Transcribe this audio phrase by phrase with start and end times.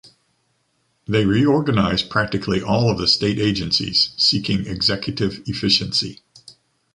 [1.07, 6.21] They reorganized practically all of the State Agencies, seeking executive efficiency.